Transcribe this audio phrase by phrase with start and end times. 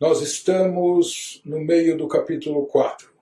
[0.00, 3.12] Nós estamos no meio do capítulo 4,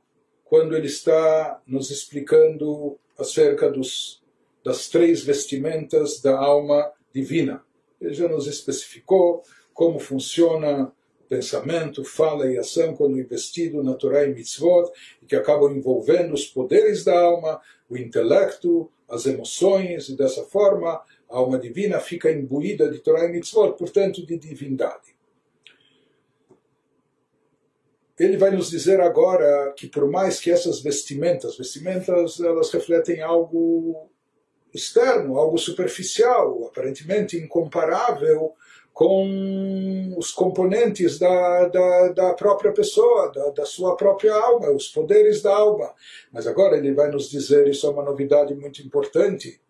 [0.44, 4.22] quando ele está nos explicando acerca dos,
[4.64, 7.64] das três vestimentas da alma divina.
[8.00, 9.42] Ele já nos especificou
[9.74, 10.92] como funciona
[11.28, 16.46] pensamento, fala e ação quando investido na Torá e Mitzvot, e que acabam envolvendo os
[16.46, 22.88] poderes da alma, o intelecto, as emoções, e dessa forma a alma divina fica imbuída
[22.88, 25.17] de Torá e Mitzvot, portanto de divindade.
[28.18, 34.08] Ele vai nos dizer agora que por mais que essas vestimentas, vestimentas elas refletem algo
[34.74, 38.54] externo, algo superficial, aparentemente incomparável
[38.98, 45.40] com os componentes da, da, da própria pessoa, da, da, sua própria alma, os poderes
[45.40, 45.94] da alma.
[46.32, 49.60] Mas agora ele vai nos dizer, isso é uma novidade muito importante,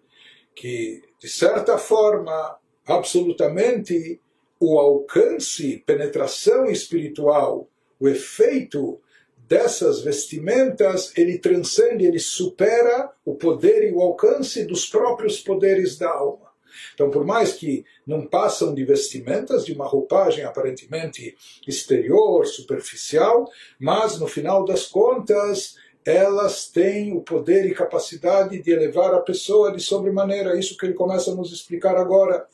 [0.55, 4.19] que, de certa forma, absolutamente,
[4.59, 7.69] o alcance, penetração espiritual,
[7.99, 9.01] o efeito
[9.49, 16.11] dessas vestimentas, ele transcende, ele supera o poder e o alcance dos próprios poderes da
[16.11, 16.49] alma.
[16.95, 21.35] Então, por mais que não passam de vestimentas, de uma roupagem aparentemente
[21.67, 29.13] exterior, superficial, mas no final das contas elas têm o poder e capacidade de elevar
[29.13, 30.59] a pessoa de sobremaneira.
[30.59, 32.47] Isso que ele começa a nos explicar agora.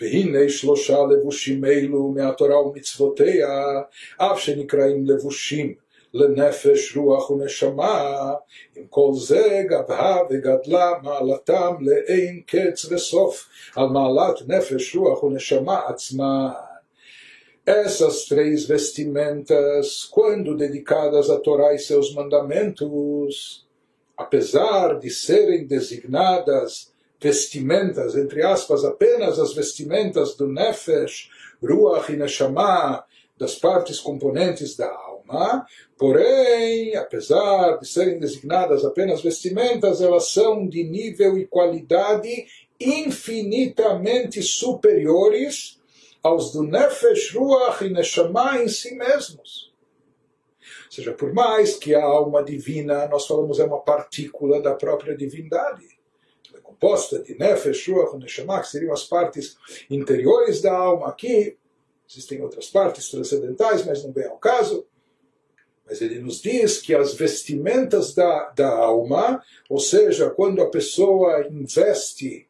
[0.00, 3.64] והנה שלושה לבושים אלו מהתורה ומצוותיה,
[4.16, 5.74] אף שנקראים לבושים
[6.14, 8.32] לנפש, רוח ונשמה,
[8.76, 16.52] עם כל זה גבהה וגדלה מעלתם לאין קץ וסוף על מעלת נפש, רוח ונשמה עצמה.
[17.68, 23.66] Essas três vestimentas, quando dedicadas a Torá e seus mandamentos,
[24.16, 26.89] apesar de serem designadas
[27.21, 31.29] vestimentas, entre aspas, apenas as vestimentas do Nefesh,
[31.61, 33.05] Ruach e Neshama,
[33.37, 35.65] das partes componentes da alma,
[35.97, 42.45] porém, apesar de serem designadas apenas vestimentas, elas são de nível e qualidade
[42.79, 45.79] infinitamente superiores
[46.23, 49.71] aos do Nefesh, Ruach e Neshama em si mesmos.
[50.85, 55.15] Ou seja, por mais que a alma divina, nós falamos, é uma partícula da própria
[55.15, 56.00] divindade,
[56.81, 59.55] composta de Nefesh, Ruach Neshama, que seriam as partes
[59.87, 61.55] interiores da alma aqui,
[62.09, 64.85] existem outras partes transcendentais, mas não vem ao caso.
[65.85, 71.47] Mas ele nos diz que as vestimentas da, da alma, ou seja, quando a pessoa
[71.51, 72.47] investe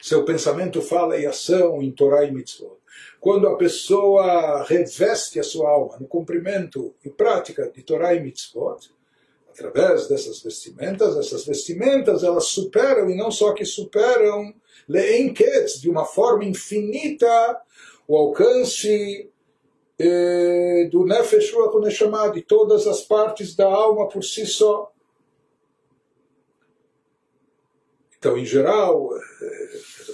[0.00, 2.78] seu pensamento, fala e ação em Torá e Mitzvot.
[3.20, 8.90] Quando a pessoa reveste a sua alma no cumprimento e prática de Torá e Mitzvot,
[9.54, 14.52] através dessas vestimentas, essas vestimentas elas superam, e não só que superam,
[14.88, 17.60] leenketz, de uma forma infinita,
[18.06, 19.30] o alcance
[19.98, 24.90] eh, do Nefesh Ruach de todas as partes da alma por si só.
[28.18, 29.10] Então, em geral,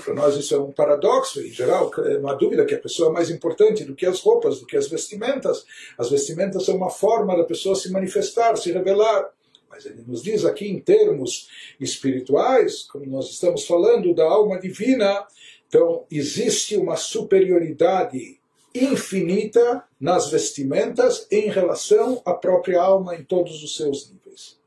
[0.03, 1.91] para nós isso é um paradoxo, em geral,
[2.21, 4.77] não há dúvida que a pessoa é mais importante do que as roupas, do que
[4.77, 5.65] as vestimentas.
[5.97, 9.31] As vestimentas são uma forma da pessoa se manifestar, se revelar.
[9.69, 15.27] Mas ele nos diz aqui em termos espirituais, como nós estamos falando da alma divina,
[15.69, 18.39] então existe uma superioridade
[18.75, 24.60] infinita nas vestimentas em relação à própria alma em todos os seus níveis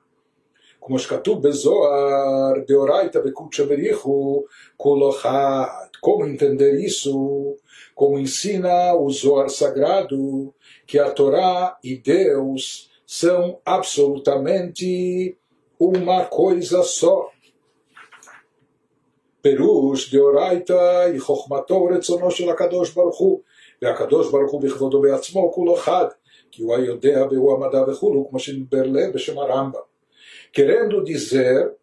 [0.83, 4.45] como שכתוב בזוהר, דאורייתא בקודשא בריחו,
[4.77, 5.67] כל אחד.
[6.01, 7.57] Como entender isso?
[7.95, 10.55] Como ensina o Zohar Sagrado,
[10.87, 15.37] que a Torá e Deus são absolutamente
[15.79, 17.31] uma coisa só.
[19.41, 23.41] פירוש דאורייתא היא חוכמתו ורצונו של הקדוש ברוך הוא,
[23.83, 26.07] והקדוש ברוך הוא בכבודו בעצמו כולו חד,
[26.51, 29.81] כי הוא היודע והוא המדע וכולו, כמו שנדבר לב בשם הרמב"ם.
[30.54, 31.74] querendo dizer,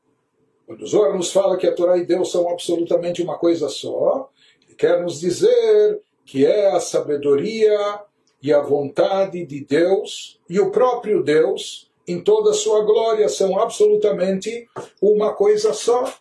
[0.65, 4.31] quando o Zohar nos fala que a Torá e Deus são absolutamente uma coisa só,
[4.65, 8.01] ele quer nos dizer que é a sabedoria
[8.41, 13.59] e a vontade de Deus e o próprio Deus em toda a sua glória são
[13.59, 14.69] absolutamente
[15.03, 16.15] uma coisa só.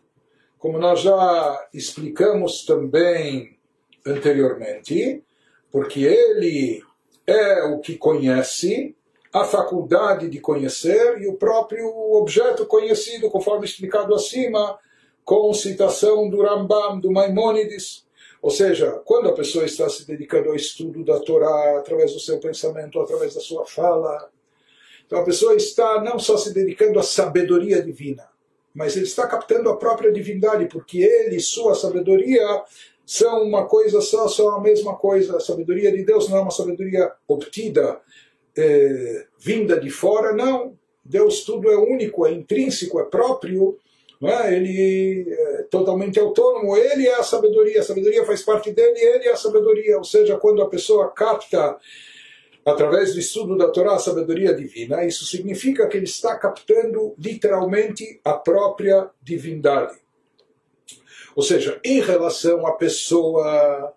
[0.58, 3.58] Como nós já explicamos também
[4.06, 5.24] anteriormente,
[5.72, 6.84] porque ele
[7.26, 8.96] é o que conhece
[9.32, 14.78] a faculdade de conhecer e o próprio objeto conhecido, conforme explicado acima,
[15.24, 18.06] com citação do Rambam, do Maimônides.
[18.42, 22.40] Ou seja, quando a pessoa está se dedicando ao estudo da Torá, através do seu
[22.40, 24.30] pensamento, através da sua fala,
[25.06, 28.28] então a pessoa está não só se dedicando à sabedoria divina,
[28.74, 32.64] mas ele está captando a própria divindade, porque ele, sua sabedoria,
[33.06, 35.38] são uma coisa só, são a mesma coisa.
[35.38, 38.00] A sabedoria de Deus não é uma sabedoria obtida,
[38.58, 40.78] é, vinda de fora, não.
[41.04, 43.78] Deus tudo é único, é intrínseco, é próprio,
[44.22, 44.54] é?
[44.54, 49.32] ele é totalmente autônomo, ele é a sabedoria, a sabedoria faz parte dele, ele é
[49.32, 49.98] a sabedoria.
[49.98, 51.78] Ou seja, quando a pessoa capta
[52.66, 58.20] através do estudo da Torá a sabedoria divina, isso significa que ele está captando literalmente
[58.24, 59.98] a própria divindade.
[61.36, 63.94] Ou seja, em relação à pessoa,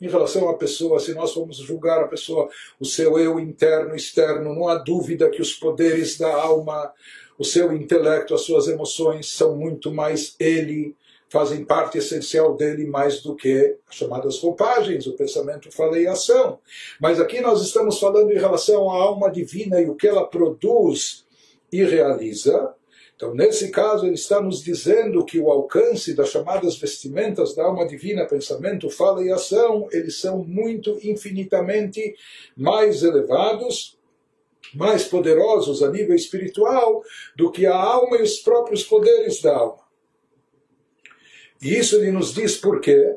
[0.00, 2.48] em relação à pessoa, se nós formos julgar a pessoa,
[2.78, 6.92] o seu eu interno e externo, não há dúvida que os poderes da alma,
[7.38, 10.94] o seu intelecto, as suas emoções são muito mais ele,
[11.28, 16.58] fazem parte essencial dele mais do que as chamadas roupagens, o pensamento, fala e ação.
[17.00, 21.26] Mas aqui nós estamos falando em relação à alma divina e o que ela produz
[21.72, 22.74] e realiza,
[23.16, 27.86] então, nesse caso, ele está nos dizendo que o alcance das chamadas vestimentas da alma
[27.86, 32.14] divina, pensamento, fala e ação, eles são muito infinitamente
[32.54, 33.98] mais elevados,
[34.74, 37.02] mais poderosos a nível espiritual
[37.34, 39.82] do que a alma e os próprios poderes da alma.
[41.62, 43.16] E isso ele nos diz por quê?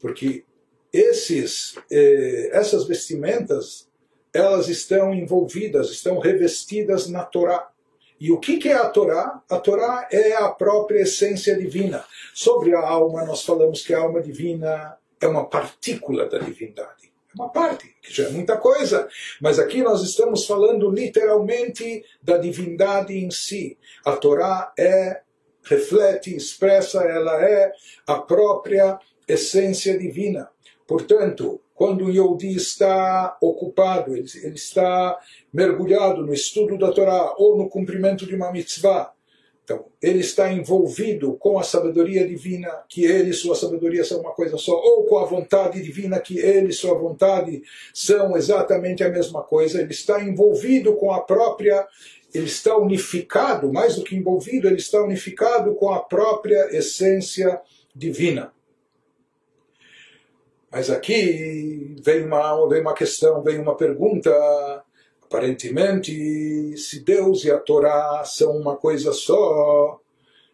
[0.00, 0.44] Porque
[0.92, 3.88] esses, eh, essas vestimentas,
[4.32, 7.73] elas estão envolvidas, estão revestidas na Torá.
[8.20, 9.42] E o que, é a Torá?
[9.50, 12.04] A Torá é a própria essência divina.
[12.32, 17.12] Sobre a alma, nós falamos que a alma divina é uma partícula da divindade.
[17.28, 19.08] É uma parte, que já é muita coisa.
[19.40, 23.76] Mas aqui nós estamos falando literalmente da divindade em si.
[24.04, 25.22] A Torá é,
[25.64, 27.72] reflete, expressa, ela é
[28.06, 30.48] a própria essência divina.
[30.86, 35.18] Portanto, quando o Yodi está ocupado, ele, ele está
[35.52, 39.14] mergulhado no estudo da Torá ou no cumprimento de uma mitzvah,
[39.64, 44.32] então, ele está envolvido com a sabedoria divina, que ele e sua sabedoria são uma
[44.32, 47.62] coisa só, ou com a vontade divina, que ele e sua vontade
[47.92, 49.80] são exatamente a mesma coisa.
[49.80, 51.86] Ele está envolvido com a própria,
[52.34, 57.58] ele está unificado, mais do que envolvido, ele está unificado com a própria essência
[57.96, 58.52] divina.
[60.74, 64.32] Mas aqui vem uma, vem uma questão, vem uma pergunta.
[65.22, 70.00] Aparentemente, se Deus e a Torá são uma coisa só,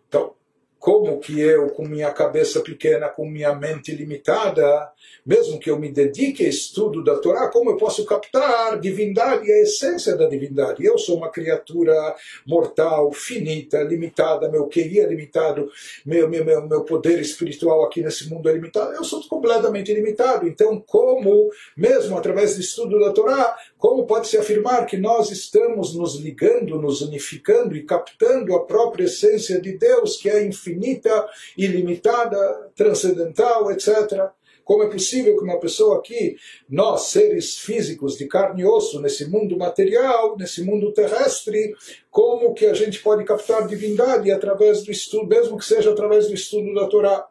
[0.06, 0.34] então
[0.80, 4.90] como que eu, com minha cabeça pequena, com minha mente limitada,
[5.24, 9.52] mesmo que eu me dedique ao estudo da Torá, como eu posso captar a divindade
[9.52, 10.82] a essência da divindade?
[10.82, 12.16] Eu sou uma criatura
[12.46, 15.70] mortal, finita, limitada, meu QI é limitado,
[16.04, 20.48] meu, meu, meu, meu poder espiritual aqui nesse mundo é limitado, eu sou completamente limitado.
[20.48, 26.16] Então, como, mesmo através do estudo da Torá, como pode-se afirmar que nós estamos nos
[26.16, 31.26] ligando, nos unificando e captando a própria essência de Deus, que é infinita?
[31.56, 34.28] ilimitada, transcendental, etc.
[34.62, 36.36] Como é possível que uma pessoa aqui,
[36.68, 41.74] nós, seres físicos de carne e osso, nesse mundo material, nesse mundo terrestre,
[42.10, 46.34] como que a gente pode captar divindade através do estudo, mesmo que seja através do
[46.34, 47.29] estudo da Torá?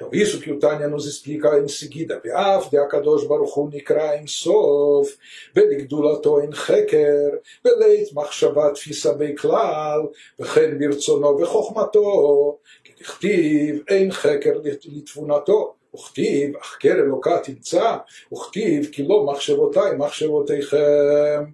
[0.00, 2.20] Então, isso que o Tânia nos explica em seguida.
[2.22, 5.16] Ve'af de Akadosh Baruch Hu nikra em sof,
[5.54, 16.56] ve'ligdulato en cheker, ve'leit machshavat tfisa beiklal, ve'chen birtzono ve'chochmato, כדכתיב אין חקר לתבונתו, וכתיב
[16.56, 17.96] החקר אלוקה תמצא,
[18.32, 21.44] וכתיב כי לא מחשבותיי מחשבותיכם.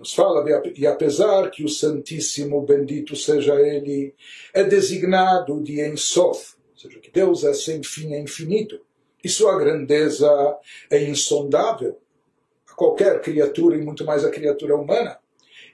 [0.00, 0.42] Nos fala,
[0.74, 4.14] e apesar que o Santíssimo, bendito seja Ele,
[4.54, 8.79] é designado de Ensof, seja, que Deus é sem fim, é infinito,
[9.23, 10.29] e sua grandeza
[10.89, 11.99] é insondável
[12.69, 15.17] a qualquer criatura e muito mais a criatura humana.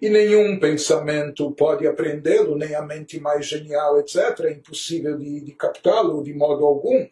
[0.01, 4.17] E nenhum pensamento pode aprendê-lo, nem a mente mais genial, etc.
[4.41, 7.07] É impossível de, de captá-lo de modo algum.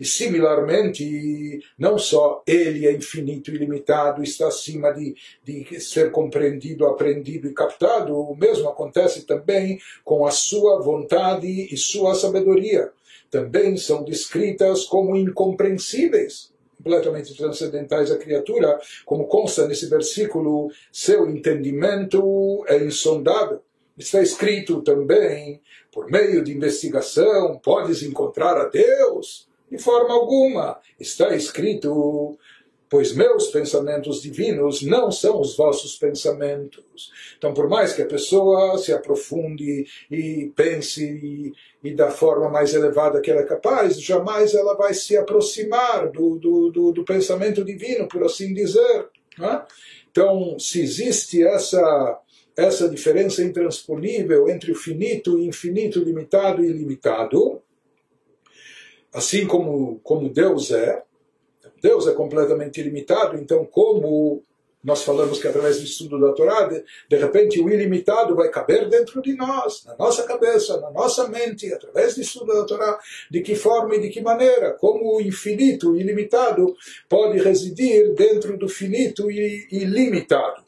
[0.00, 5.14] E similarmente, não só ele é infinito e ilimitado, está acima de,
[5.44, 11.76] de ser compreendido, aprendido e captado, o mesmo acontece também com a sua vontade e
[11.76, 12.92] sua sabedoria
[13.30, 22.64] também são descritas como incompreensíveis, completamente transcendentais à criatura, como consta nesse versículo, seu entendimento
[22.68, 23.60] é insondável.
[23.98, 29.48] Está escrito também, por meio de investigação, podes encontrar a Deus?
[29.70, 30.78] De forma alguma.
[31.00, 32.38] Está escrito,
[32.88, 37.10] pois meus pensamentos divinos não são os vossos pensamentos.
[37.36, 41.52] Então, por mais que a pessoa se aprofunde e pense e,
[41.82, 46.36] e da forma mais elevada que ela é capaz, jamais ela vai se aproximar do,
[46.36, 49.08] do, do, do pensamento divino, por assim dizer.
[49.38, 49.62] Né?
[50.10, 52.20] Então, se existe essa
[52.56, 57.60] essa diferença intransponível entre o finito e infinito, limitado e ilimitado,
[59.12, 61.02] assim como, como Deus é,
[61.82, 64.42] Deus é completamente ilimitado, então como
[64.86, 68.88] nós falamos que através do estudo da Torá, de, de, repente o ilimitado vai caber
[68.88, 72.96] dentro de nós, na nossa cabeça, na nossa mente, através do estudo da Torá,
[73.28, 76.72] de que forma e de que maneira, como o infinito, o ilimitado,
[77.08, 80.64] pode residir dentro do finito e ilimitado.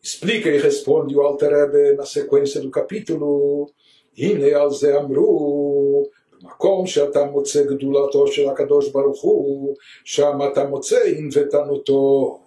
[0.00, 3.68] Explica e responde o Alter na sequência do capítulo,
[4.16, 6.08] Hine al Zeamru,
[6.42, 12.38] מקום שאתה מוצא גדולתו של הקדוש ברוך הוא, שם אתה מוצא ענוותנותו.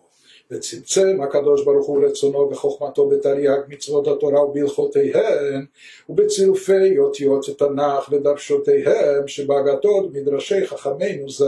[0.52, 5.66] וצמצם הקדוש ברוך הוא רצונו בחוכמתו בתרי"ג מצוות התורה ובהלכותיהן
[6.10, 11.46] ובצירופי אותיות התנ"ך ודרשותיהם שבהגתות מדרשי חכמינו ז"ל.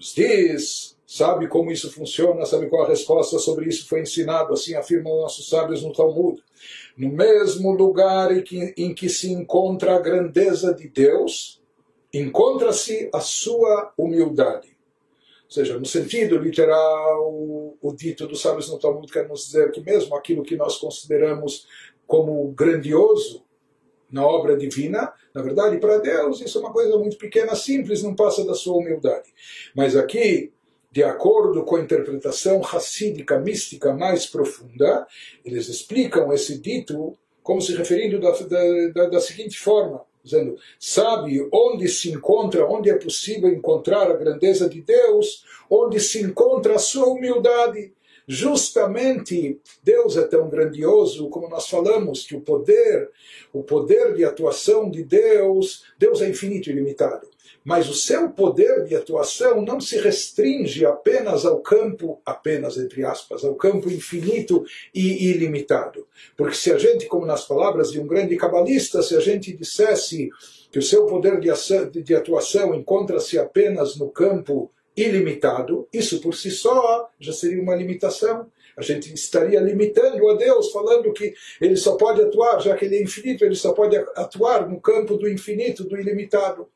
[0.00, 5.20] Diz, sabe como isso funciona, sabe qual a resposta sobre isso foi ensinado, assim afirmam
[5.20, 6.42] nossos sábios no Talmud.
[6.96, 11.62] no mesmo lugar em que, em que se encontra a grandeza de Deus,
[12.12, 14.76] encontra-se a sua humildade.
[15.44, 17.30] Ou seja, no sentido literal,
[17.80, 21.68] o dito dos sábios no Talmud quer nos dizer que mesmo aquilo que nós consideramos
[22.08, 23.44] como grandioso
[24.10, 28.16] na obra divina, na verdade, para Deus isso é uma coisa muito pequena, simples, não
[28.16, 29.32] passa da sua humildade.
[29.76, 30.52] Mas aqui
[30.94, 35.04] de acordo com a interpretação racídica, mística mais profunda,
[35.44, 38.30] eles explicam esse dito como se referindo da,
[38.94, 44.68] da, da, seguinte forma, dizendo, sabe onde se encontra, onde é possível encontrar a grandeza
[44.68, 47.92] de Deus, onde se encontra a sua humildade.
[48.28, 53.10] Justamente Deus é tão grandioso, como nós falamos, que o poder,
[53.52, 57.33] o poder de atuação de Deus, Deus é infinito e ilimitado
[57.64, 63.44] mas o seu poder de atuação não se restringe apenas ao campo, apenas entre aspas,
[63.44, 66.06] ao campo infinito e ilimitado.
[66.36, 70.30] Porque se a gente, como nas palavras de um grande cabalista, se a gente dissesse
[70.70, 76.34] que o seu poder de, ação, de atuação encontra-se apenas no campo ilimitado, isso por
[76.34, 78.46] si só já seria uma limitação.
[78.76, 82.96] A gente estaria limitando a Deus, falando que ele só pode atuar, já que ele
[82.96, 86.68] é infinito, ele só pode atuar no campo do infinito, do ilimitado.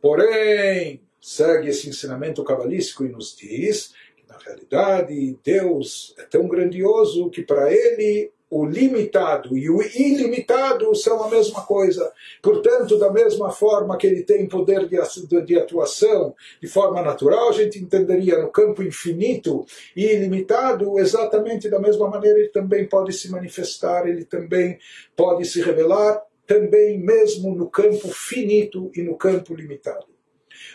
[0.00, 7.30] Porém, segue esse ensinamento cabalístico e nos diz que, na realidade, Deus é tão grandioso
[7.30, 12.10] que para ele o limitado e o ilimitado são a mesma coisa.
[12.42, 17.78] Portanto, da mesma forma que ele tem poder de atuação de forma natural, a gente
[17.78, 24.08] entenderia no campo infinito e ilimitado, exatamente da mesma maneira ele também pode se manifestar,
[24.08, 24.78] ele também
[25.14, 30.06] pode se revelar também mesmo no campo finito e no campo limitado.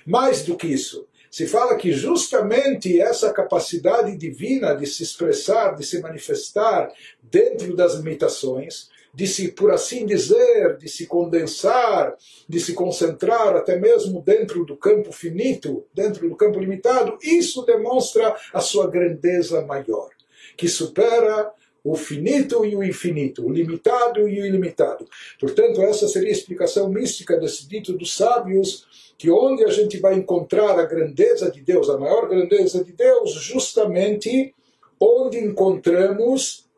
[0.06, 5.84] Mais do que isso, se fala que justamente essa capacidade divina de se expressar, de
[5.84, 12.15] se manifestar dentro das limitações, de se, por assim dizer, de se condensar,
[12.48, 18.36] de se concentrar até mesmo dentro do campo finito, dentro do campo limitado, isso demonstra
[18.53, 20.10] a sua grandeza maior,
[20.56, 21.51] que supera
[21.83, 25.05] o finito e o infinito, o limitado e o ilimitado.
[25.39, 30.15] Portanto, essa seria a explicação mística desse dito dos sábios, que onde a gente vai
[30.15, 34.55] encontrar a grandeza de Deus, a maior grandeza de Deus, justamente
[34.99, 36.69] onde encontramos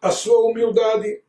[0.00, 1.22] a sua humildade.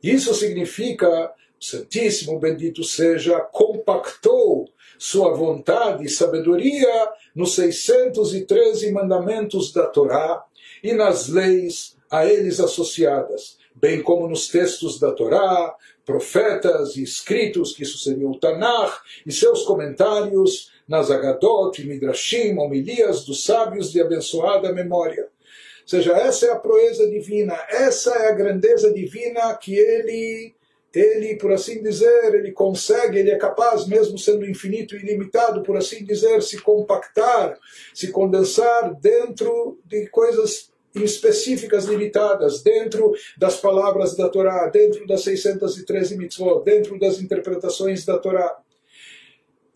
[0.00, 10.44] Isso significa, Santíssimo Bendito seja, compactou sua vontade e sabedoria nos 613 mandamentos da Torá
[10.82, 15.74] e nas leis a eles associadas, bem como nos textos da Torá,
[16.04, 22.56] profetas e escritos, que isso seria o Tanakh, e seus comentários nas Agadot e Midrashim,
[22.56, 25.24] homilias dos sábios de abençoada memória.
[25.24, 30.54] Ou seja, essa é a proeza divina, essa é a grandeza divina que ele,
[30.94, 35.76] ele, por assim dizer, ele consegue, ele é capaz, mesmo sendo infinito e ilimitado, por
[35.76, 37.58] assim dizer, se compactar,
[37.94, 46.16] se condensar dentro de coisas específicas limitadas dentro das palavras da Torá, dentro das 613
[46.16, 48.58] mitzvot, dentro das interpretações da Torá.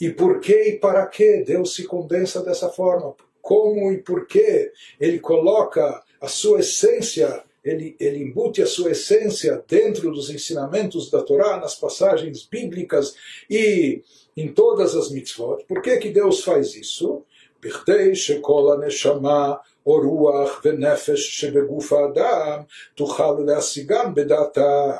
[0.01, 3.15] E por que e para que Deus se condensa dessa forma?
[3.41, 9.63] Como e por que ele coloca a sua essência, ele, ele embute a sua essência
[9.69, 13.15] dentro dos ensinamentos da Torá, nas passagens bíblicas
[13.49, 14.03] e
[14.37, 15.65] em todas as mitzvot?
[15.67, 17.25] Por que, que Deus faz isso?
[17.64, 19.54] בכדי שכל הנשמה
[19.86, 22.60] או רוח ונפש שבגוף האדם
[22.96, 24.92] תוכל להשיגם בדעתה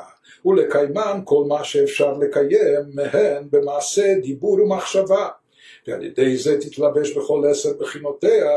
[0.44, 5.28] ולקיימן כל מה שאפשר לקיים מהן במעשה, דיבור ומחשבה.
[5.86, 8.50] ועל ידי זה תתלבש בכל עשר בחינותיה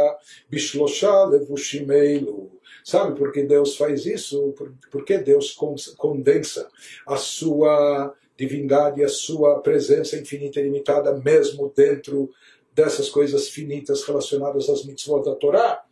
[0.50, 2.62] בשלושה לבושים אלו.
[2.84, 4.54] Sabe por que Deus faz isso?
[4.58, 5.56] Por, porque Deus
[5.98, 6.68] condensa
[7.06, 12.32] a sua divindade e a sua presença infinita e limitada, mesmo dentro
[12.77, 15.83] dessas coisas finitas relacionadas às mitzvot da Torá,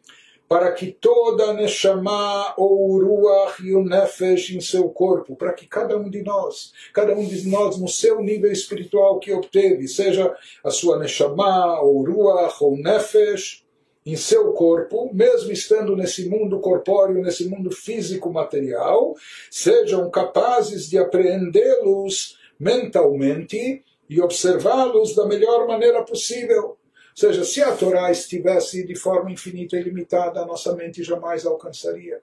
[0.47, 5.97] para que toda Neshama ou Ruach e o Nefesh em seu corpo, para que cada
[5.97, 10.71] um de nós, cada um de nós no seu nível espiritual que obteve, seja a
[10.71, 13.65] sua Neshama ou Ruach ou Nefesh,
[14.05, 19.15] em seu corpo, mesmo estando nesse mundo corpóreo, nesse mundo físico material,
[19.51, 26.65] sejam capazes de apreendê-los mentalmente e observá-los da melhor maneira possível.
[26.65, 26.77] Ou
[27.15, 32.21] seja, se a Torá estivesse de forma infinita e limitada, a nossa mente jamais alcançaria.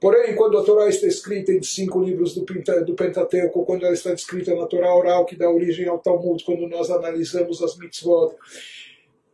[0.00, 4.54] Porém, quando a Torá está escrita em cinco livros do, Pentateuco, quando ela está escrita
[4.54, 8.34] na Torá oral que dá origem ao Talmud, quando nós analisamos as mitzvot,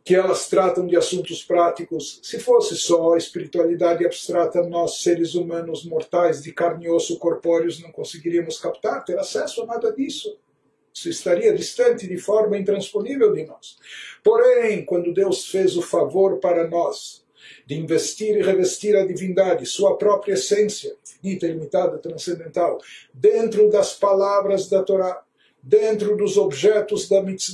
[0.03, 2.19] que elas tratam de assuntos práticos.
[2.23, 7.91] Se fosse só espiritualidade abstrata, nós, seres humanos mortais, de carne e osso corpóreos, não
[7.91, 10.37] conseguiríamos captar, ter acesso a nada disso.
[11.05, 13.77] Estaria distante de forma intransponível de nós.
[14.23, 17.23] Porém, quando Deus fez o favor para nós
[17.65, 22.79] de investir e revestir a divindade, sua própria essência, infinita, ilimitada, transcendental,
[23.13, 25.23] dentro das palavras da Torá,
[25.61, 27.07] dentro dos objetos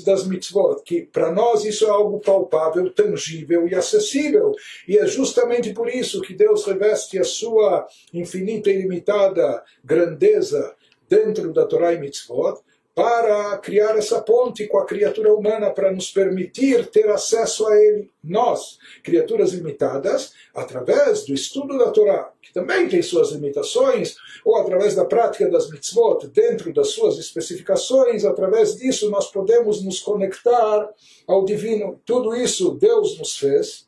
[0.03, 4.53] das mitzvot, que para nós isso é algo palpável, tangível e acessível.
[4.87, 10.75] E é justamente por isso que Deus reveste a sua infinita e ilimitada grandeza
[11.09, 12.59] dentro da Torá e mitzvot,
[12.95, 18.09] para criar essa ponte com a criatura humana, para nos permitir ter acesso a Ele.
[18.23, 24.95] Nós, criaturas limitadas, através do estudo da Torá, que também tem suas limitações, ou através
[24.95, 30.89] da prática das mitzvot, dentro das suas especificações, através disso nós podemos nos conectar
[31.27, 31.99] ao divino.
[32.05, 33.84] Tudo isso Deus nos fez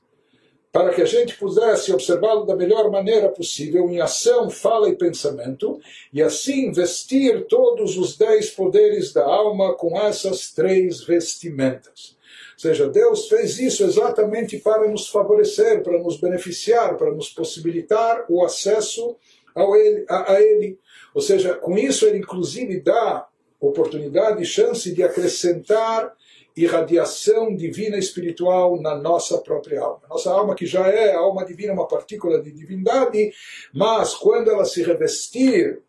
[0.77, 5.79] para que a gente pudesse observá-lo da melhor maneira possível, em ação, fala e pensamento,
[6.13, 12.15] e assim vestir todos os dez poderes da alma com essas três vestimentas.
[12.53, 18.25] Ou seja, Deus fez isso exatamente para nos favorecer, para nos beneficiar, para nos possibilitar
[18.29, 19.15] o acesso
[19.55, 20.77] ao ele, a, a Ele.
[21.11, 23.27] Ou seja, com isso Ele inclusive dá
[23.59, 26.13] oportunidade e chance de acrescentar
[26.57, 30.01] irradiação divina espiritual na nossa própria alma.
[30.09, 33.31] Nossa alma, que já é alma divina, uma partícula de divindade,
[33.73, 35.81] mas quando ela se revestir,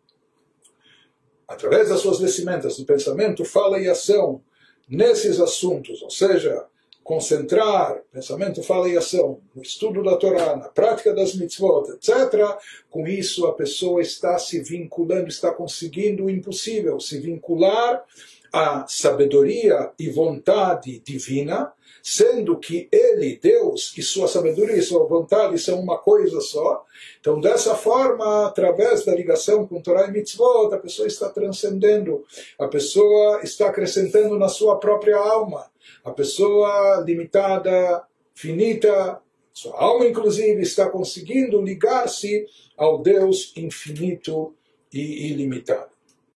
[1.47, 4.41] através das suas vestimentas, do pensamento, fala e ação,
[4.87, 6.65] nesses assuntos, ou seja,
[7.03, 12.55] concentrar pensamento, fala e ação no estudo da Torá, na prática das mitzvot, etc.,
[12.87, 18.05] com isso a pessoa está se vinculando, está conseguindo o impossível, se vincular
[18.51, 25.59] a sabedoria e vontade divina, sendo que ele, Deus, e sua sabedoria e sua vontade
[25.59, 26.85] são uma coisa só.
[27.19, 32.23] Então, dessa forma, através da ligação com Torah e Mitzvot, a pessoa está transcendendo,
[32.57, 35.69] a pessoa está acrescentando na sua própria alma.
[36.03, 39.21] A pessoa limitada, finita,
[39.53, 42.45] sua alma, inclusive, está conseguindo ligar-se
[42.77, 44.55] ao Deus infinito
[44.91, 45.98] e ilimitado.